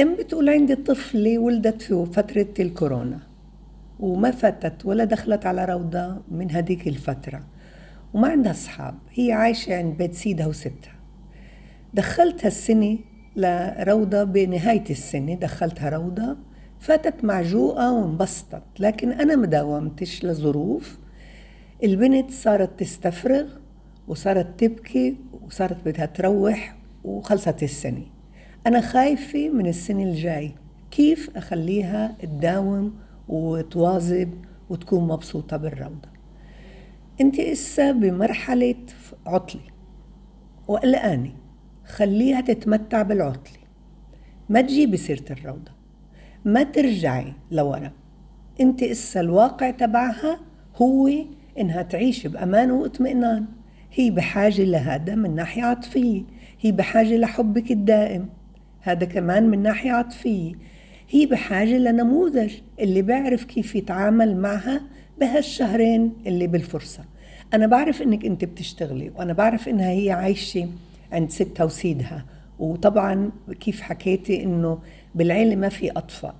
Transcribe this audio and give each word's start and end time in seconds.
أم 0.00 0.16
بتقول 0.16 0.48
عندي 0.48 0.74
طفلة 0.74 1.38
ولدت 1.38 1.82
في 1.82 2.06
فترة 2.12 2.54
الكورونا 2.60 3.20
وما 4.00 4.30
فاتت 4.30 4.86
ولا 4.86 5.04
دخلت 5.04 5.46
على 5.46 5.64
روضة 5.64 6.22
من 6.30 6.50
هذيك 6.50 6.88
الفترة 6.88 7.46
وما 8.14 8.28
عندها 8.28 8.52
أصحاب 8.52 8.94
هي 9.12 9.32
عايشة 9.32 9.76
عند 9.76 9.96
بيت 9.96 10.14
سيدها 10.14 10.46
وستها. 10.46 10.94
دخلتها 11.94 12.48
السنة 12.48 12.98
لروضة 13.36 14.24
بنهاية 14.24 14.84
السنة 14.90 15.34
دخلتها 15.34 15.88
روضة 15.88 16.36
فاتت 16.80 17.24
معجوقة 17.24 17.92
وانبسطت 17.92 18.62
لكن 18.78 19.12
أنا 19.12 19.36
مداومتش 19.36 20.24
لظروف. 20.24 20.98
البنت 21.84 22.30
صارت 22.30 22.80
تستفرغ 22.80 23.48
وصارت 24.08 24.64
تبكي 24.64 25.16
وصارت 25.46 25.76
بدها 25.84 26.06
تروح 26.06 26.76
وخلصت 27.04 27.62
السنة. 27.62 28.06
أنا 28.66 28.80
خايفة 28.80 29.48
من 29.48 29.66
السنة 29.66 30.02
الجاي. 30.02 30.54
كيف 30.90 31.36
أخليها 31.36 32.16
تداوم 32.22 32.94
وتواظب 33.28 34.30
وتكون 34.70 35.08
مبسوطة 35.08 35.56
بالروضة؟ 35.56 36.08
أنت 37.20 37.40
إسا 37.40 37.92
بمرحلة 37.92 38.74
عطلة. 39.26 39.62
وقلقانة 40.68 41.32
خليها 41.84 42.40
تتمتع 42.40 43.02
بالعطلة. 43.02 43.58
ما 44.48 44.60
تجيبي 44.60 44.96
سيرة 44.96 45.24
الروضة. 45.30 45.72
ما 46.44 46.62
ترجعي 46.62 47.32
لورا. 47.50 47.92
أنت 48.60 48.82
إسا 48.82 49.20
الواقع 49.20 49.70
تبعها 49.70 50.40
هو 50.76 51.10
إنها 51.58 51.82
تعيش 51.82 52.26
بأمان 52.26 52.70
واطمئنان. 52.70 53.46
هي 53.92 54.10
بحاجة 54.10 54.62
لهذا 54.64 55.14
من 55.14 55.34
ناحية 55.34 55.62
عاطفية. 55.62 56.22
هي 56.60 56.72
بحاجة 56.72 57.16
لحبك 57.16 57.70
الدائم. 57.70 58.39
هذا 58.80 59.06
كمان 59.06 59.50
من 59.50 59.62
ناحية 59.62 59.92
عاطفية 59.92 60.54
هي 61.10 61.26
بحاجة 61.26 61.78
لنموذج 61.78 62.54
اللي 62.80 63.02
بيعرف 63.02 63.44
كيف 63.44 63.74
يتعامل 63.74 64.36
معها 64.36 64.80
بهالشهرين 65.20 66.12
اللي 66.26 66.46
بالفرصة. 66.46 67.04
أنا 67.54 67.66
بعرف 67.66 68.02
إنك 68.02 68.24
أنت 68.24 68.44
بتشتغلي 68.44 69.10
وأنا 69.16 69.32
بعرف 69.32 69.68
إنها 69.68 69.90
هي 69.90 70.10
عايشة 70.10 70.68
عند 71.12 71.30
ستها 71.30 71.64
وسيدها. 71.64 72.24
وطبعا 72.58 73.30
كيف 73.60 73.80
حكيتي 73.80 74.42
إنه 74.42 74.78
بالعيلة 75.14 75.56
ما 75.56 75.68
في 75.68 75.90
أطفال. 75.90 76.32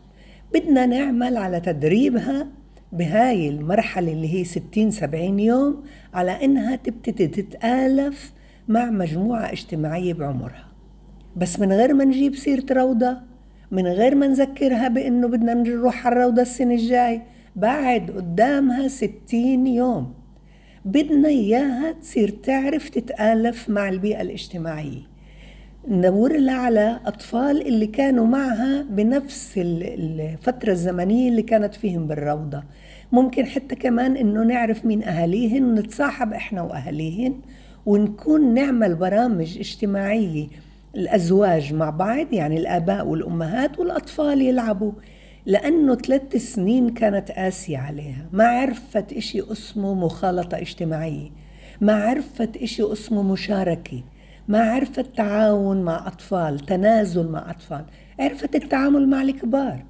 بدنا 0.54 0.86
نعمل 0.86 1.36
على 1.36 1.60
تدريبها 1.60 2.46
بهاي 2.92 3.48
المرحلة 3.48 4.12
اللي 4.12 4.34
هي 4.34 4.44
60 4.44 4.90
70 4.90 5.40
يوم 5.40 5.84
على 6.14 6.44
إنها 6.44 6.76
تبتدي 6.76 7.26
تتآلف 7.26 8.32
مع 8.68 8.90
مجموعة 8.90 9.52
اجتماعية 9.52 10.14
بعمرها. 10.14 10.69
بس 11.36 11.60
من 11.60 11.72
غير 11.72 11.94
ما 11.94 12.04
نجيب 12.04 12.34
سيرة 12.34 12.66
روضة 12.72 13.16
من 13.70 13.86
غير 13.86 14.14
ما 14.14 14.26
نذكرها 14.26 14.88
بأنه 14.88 15.28
بدنا 15.28 15.54
نروح 15.54 16.06
على 16.06 16.16
الروضة 16.16 16.42
السنة 16.42 16.74
الجاي 16.74 17.22
بعد 17.56 18.10
قدامها 18.10 18.88
60 18.88 19.66
يوم. 19.66 20.14
بدنا 20.84 21.28
إياها 21.28 21.92
تصير 21.92 22.28
تعرف 22.28 22.88
تتآلف 22.88 23.70
مع 23.70 23.88
البيئة 23.88 24.20
الاجتماعية. 24.20 25.10
ندور 25.88 26.36
لها 26.36 26.54
على 26.54 27.00
أطفال 27.06 27.66
اللي 27.66 27.86
كانوا 27.86 28.26
معها 28.26 28.82
بنفس 28.82 29.52
الفترة 29.56 30.72
الزمنية 30.72 31.28
اللي 31.28 31.42
كانت 31.42 31.74
فيهم 31.74 32.06
بالروضة. 32.06 32.62
ممكن 33.12 33.46
حتى 33.46 33.74
كمان 33.74 34.16
إنه 34.16 34.44
نعرف 34.44 34.84
مين 34.84 35.02
أهاليهن 35.02 35.64
ونتصاحب 35.64 36.32
إحنا 36.32 36.62
وأهاليهن 36.62 37.40
ونكون 37.86 38.54
نعمل 38.54 38.94
برامج 38.94 39.58
اجتماعية. 39.58 40.46
الأزواج 40.94 41.74
مع 41.74 41.90
بعض 41.90 42.32
يعني 42.32 42.56
الآباء 42.56 43.06
والأمهات 43.06 43.78
والأطفال 43.78 44.42
يلعبوا 44.42 44.92
لأنه 45.46 45.94
ثلاث 45.94 46.36
سنين 46.36 46.88
كانت 46.88 47.30
قاسية 47.30 47.78
عليها. 47.78 48.26
ما 48.32 48.44
عرفت 48.44 49.12
إشي 49.12 49.52
اسمه 49.52 49.94
مخالطة 49.94 50.58
اجتماعية 50.58 51.30
ما 51.80 51.92
عرفت 51.92 52.56
إشي 52.56 52.92
اسمه 52.92 53.22
مشاركة 53.22 54.02
ما 54.48 54.60
عرفت 54.60 55.16
تعاون 55.16 55.82
مع 55.82 56.06
أطفال 56.06 56.58
تنازل 56.58 57.28
مع 57.28 57.50
أطفال. 57.50 57.84
عرفت 58.20 58.54
التعامل 58.54 59.08
مع 59.08 59.22
الكبار. 59.22 59.84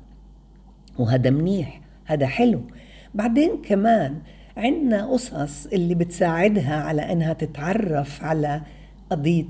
وهذا 0.99 1.31
منيح 1.31 1.81
هذا 2.05 2.27
حلو. 2.27 2.61
بعدين 3.15 3.63
كمان 3.63 4.19
عندنا 4.57 5.07
قصص 5.07 5.67
اللي 5.67 5.95
بتساعدها 5.95 6.75
على 6.75 7.13
إنها 7.13 7.33
تتعرف 7.33 8.25
على 8.25 8.61
قضية 9.11 9.47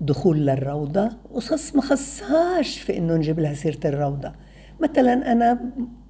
دخول 0.00 0.46
للروضة 0.46 1.10
قصص 1.34 1.76
ما 1.76 1.82
خصهاش 1.82 2.78
في 2.78 2.98
إنه 2.98 3.16
نجيب 3.16 3.40
لها 3.40 3.54
سيرة 3.54 3.78
الروضة. 3.84 4.32
مثلا 4.80 5.32
أنا 5.32 5.60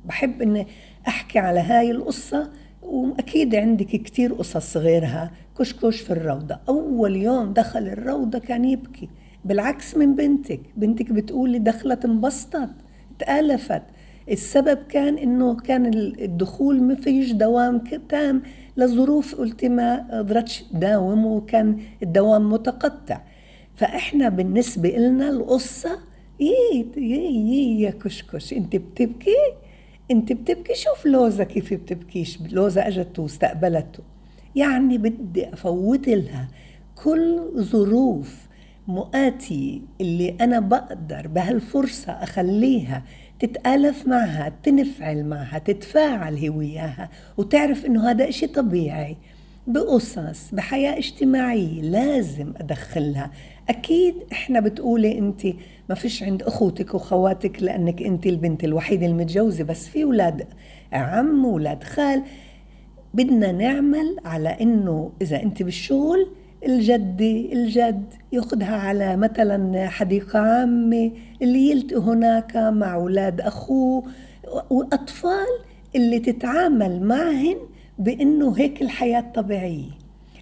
بحب 0.04 0.42
إني 0.42 0.66
أحكي 1.08 1.38
على 1.38 1.60
هاي 1.60 1.90
القصة 1.90 2.50
وأكيد 2.82 3.54
عندك 3.54 3.86
كتير 3.86 4.32
قصص 4.34 4.76
غيرها 4.76 5.30
كشكش 5.58 6.00
في 6.00 6.12
الروضة. 6.12 6.58
أول 6.68 7.16
يوم 7.16 7.52
دخل 7.52 7.88
الروضة 7.88 8.38
كان 8.38 8.64
يبكي. 8.64 9.08
بالعكس 9.44 9.96
من 9.96 10.14
بنتك. 10.14 10.60
بنتك 10.76 11.12
بتقولي 11.12 11.58
دخلت 11.58 12.04
انبسطت 12.04 12.70
تآلفت 13.18 13.82
السبب 14.30 14.78
كان 14.88 15.18
إنه 15.18 15.56
كان 15.56 15.86
الدخول 16.20 16.82
ما 16.82 16.94
فيش 16.94 17.32
دوام 17.32 17.78
تام 18.08 18.42
لظروف 18.76 19.34
قلت 19.34 19.64
ما 19.64 20.18
قدرتش 20.18 20.62
تداوم 20.62 21.26
وكان 21.26 21.80
الدوام 22.02 22.52
متقطع. 22.52 23.20
فإحنا 23.76 24.28
بالنسبة 24.28 24.88
لنا 24.88 25.30
القصة 25.30 25.98
يي 26.40 26.86
يي 26.96 27.80
يا 27.80 27.90
كشكش 27.90 28.52
أنت 28.52 28.76
بتبكي؟ 28.76 29.36
أنت 30.10 30.32
بتبكي؟ 30.32 30.74
شوف 30.74 31.06
لوزة 31.06 31.44
كيف 31.44 31.74
بتبكيش 31.74 32.38
لوزة 32.52 32.88
إجت 32.88 33.18
واستقبلته. 33.18 34.02
يعني 34.56 34.98
بدي 34.98 35.52
أفوت 35.52 36.08
لها 36.08 36.48
كل 37.04 37.40
ظروف 37.56 38.46
مؤاتي 38.88 39.82
اللي 40.00 40.36
أنا 40.40 40.60
بقدر 40.60 41.28
بهالفرصة 41.28 42.12
أخليها 42.12 43.02
تتآلف 43.40 44.06
معها 44.06 44.52
تنفعل 44.62 45.24
معها 45.24 45.58
تتفاعل 45.58 46.34
هي 46.36 46.48
وياها. 46.48 47.08
وتعرف 47.36 47.86
إنه 47.86 48.10
هذا 48.10 48.28
إشي 48.28 48.46
طبيعي. 48.46 49.16
بقصص 49.66 50.50
بحياة 50.52 50.98
اجتماعية 50.98 51.82
لازم 51.82 52.52
أدخلها. 52.56 53.30
أكيد 53.68 54.14
إحنا 54.32 54.60
بتقولي 54.60 55.18
أنت 55.18 55.46
ما 55.88 55.94
فيش 55.94 56.22
عند 56.22 56.42
أخوتك 56.42 56.94
وخواتك 56.94 57.62
لأنك 57.62 58.02
أنت 58.02 58.26
البنت 58.26 58.64
الوحيدة 58.64 59.06
المتجوزة 59.06 59.64
بس 59.64 59.88
في 59.88 60.02
أولاد 60.02 60.46
عم 60.92 61.44
وأولاد 61.44 61.84
خال. 61.84 62.22
بدنا 63.14 63.52
نعمل 63.52 64.16
على 64.24 64.48
إنه 64.48 65.12
إذا 65.22 65.42
أنت 65.42 65.62
بالشغل 65.62 66.26
الجدي 66.66 67.52
الجد 67.52 68.14
ياخذها 68.32 68.76
على 68.76 69.16
مثلا 69.16 69.88
حديقة 69.88 70.38
عامة 70.38 71.12
اللي 71.42 71.70
يلتقي 71.70 72.00
هناك 72.00 72.56
مع 72.56 72.94
أولاد 72.94 73.40
أخوه 73.40 74.04
وأطفال 74.70 75.46
اللي 75.96 76.18
تتعامل 76.18 77.02
معهن 77.02 77.56
بأنه 77.98 78.58
هيك 78.58 78.82
الحياة 78.82 79.20
الطبيعية. 79.20 79.90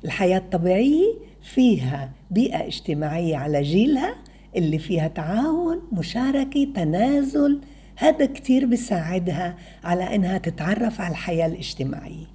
الحياة 0.04 0.38
الطبيعية 0.38 1.14
فيها 1.42 2.10
بيئة 2.30 2.66
اجتماعية 2.66 3.36
على 3.36 3.62
جيلها 3.62 4.14
اللي 4.56 4.78
فيها 4.78 5.08
تعاون 5.08 5.82
مشاركة 5.92 6.72
تنازل. 6.74 7.60
هذا 7.96 8.26
كتير 8.26 8.66
بيساعدها 8.66 9.56
على 9.84 10.14
إنها 10.14 10.38
تتعرف 10.38 11.00
على 11.00 11.10
الحياة 11.10 11.46
الاجتماعية. 11.46 12.26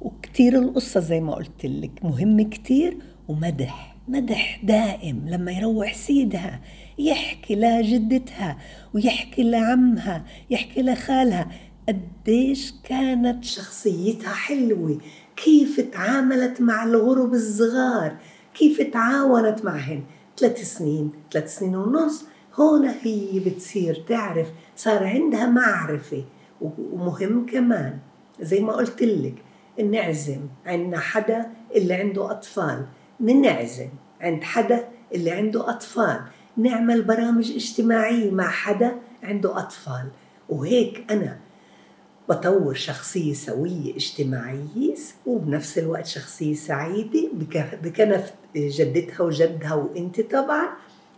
وكتير 0.00 0.58
القصة 0.58 1.00
زي 1.00 1.20
ما 1.20 1.34
قلت 1.34 1.66
لك 1.66 2.04
مهم 2.04 2.42
كتير 2.42 2.96
ومدح 3.28 3.96
مدح 4.08 4.60
دائم 4.62 5.28
لما 5.28 5.52
يروح 5.52 5.94
سيدها 5.94 6.60
يحكي 6.98 7.54
لجدتها 7.54 8.58
ويحكي 8.94 9.42
لعمها 9.42 10.24
يحكي 10.50 10.82
لخالها 10.82 11.48
قديش 11.88 12.74
كانت 12.84 13.44
شخصيتها 13.44 14.32
حلوة 14.32 14.98
كيف 15.36 15.80
تعاملت 15.80 16.60
مع 16.60 16.84
الغرب 16.84 17.34
الصغار 17.34 18.16
كيف 18.54 18.82
تعاونت 18.82 19.64
معهن. 19.64 20.02
ثلاث 20.38 20.76
سنين 20.76 21.12
ثلاث 21.32 21.58
سنين 21.58 21.76
ونص 21.76 22.24
هون 22.54 22.84
هي 23.02 23.40
بتصير 23.40 24.04
تعرف 24.08 24.46
صار 24.76 25.04
عندها 25.04 25.46
معرفة 25.46 26.24
ومهم 26.60 27.46
كمان. 27.46 27.98
زي 28.40 28.60
ما 28.60 28.72
قلت 28.72 29.02
لك 29.02 29.34
نعزم 29.90 30.40
عندنا 30.66 30.98
حدا 30.98 31.50
اللي 31.74 31.94
عنده 31.94 32.30
أطفال. 32.30 32.86
ننعزم 33.20 33.88
عند 34.20 34.42
حدا 34.42 34.88
اللي 35.14 35.30
عنده 35.30 35.70
أطفال. 35.70 36.20
نعمل 36.56 37.02
برامج 37.02 37.52
اجتماعية 37.52 38.30
مع 38.30 38.48
حدا 38.48 38.96
عنده 39.22 39.58
أطفال. 39.58 40.08
وهيك 40.48 41.04
أنا 41.10 41.38
بطور 42.28 42.74
شخصية 42.74 43.32
سوية 43.32 43.96
اجتماعية 43.96 44.94
وبنفس 45.26 45.78
الوقت 45.78 46.06
شخصية 46.06 46.54
سعيدة 46.54 47.28
بكنف 47.82 48.32
جدتها 48.56 49.22
وجدها 49.24 49.74
وانت 49.74 50.20
طبعا. 50.20 50.68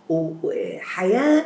وحياة 0.09 1.45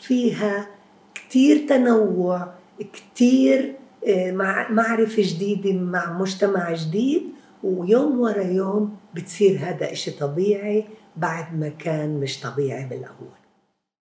فيها 0.00 0.66
كتير 1.14 1.68
تنوع 1.68 2.54
كتير 2.92 3.74
آه، 4.06 4.32
معرفة 4.70 5.22
جديدة 5.22 5.72
مع 5.72 6.18
مجتمع 6.18 6.72
جديد. 6.72 7.22
ويوم 7.64 8.20
ورا 8.20 8.42
يوم 8.42 8.96
بتصير 9.14 9.58
هذا 9.58 9.92
إشي 9.92 10.10
طبيعي 10.10 10.84
بعد 11.16 11.58
ما 11.58 11.68
كان 11.68 12.20
مش 12.20 12.40
طبيعي 12.40 12.84
بالأول. 12.84 13.43